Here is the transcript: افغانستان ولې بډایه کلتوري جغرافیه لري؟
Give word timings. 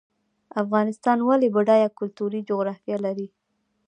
افغانستان 0.63 1.17
ولې 1.23 1.47
بډایه 1.55 1.89
کلتوري 1.99 2.39
جغرافیه 2.49 2.97
لري؟ 3.05 3.27